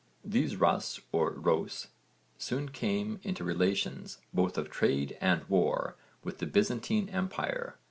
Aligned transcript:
These 0.25 0.55
'Rus' 0.55 0.99
or 1.11 1.31
'Rhôs' 1.35 1.85
soon 2.39 2.69
came 2.69 3.19
into 3.21 3.43
relations, 3.43 4.17
both 4.33 4.57
of 4.57 4.71
trade 4.71 5.15
and 5.21 5.43
war, 5.47 5.95
with 6.23 6.39
the 6.39 6.47
Byzantine 6.47 7.07
empire. 7.09 7.75